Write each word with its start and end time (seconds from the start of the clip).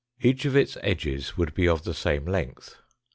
Each 0.19 0.45
of 0.45 0.55
its 0.55 0.79
edges 0.81 1.37
would 1.37 1.53
be 1.53 1.67
of 1.67 1.83
the 1.83 1.93
same 1.93 2.25
length. 2.25 2.75